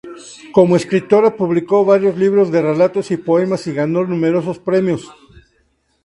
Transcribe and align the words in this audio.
Como 0.55 0.75
escritora, 0.77 1.35
publicó 1.35 1.85
varios 1.85 2.17
libros 2.17 2.49
de 2.51 2.63
relatos 2.63 3.11
y 3.11 3.17
poemas 3.17 3.67
y 3.67 3.73
ganó 3.75 4.03
numerosos 4.03 4.57
premios. 4.57 5.07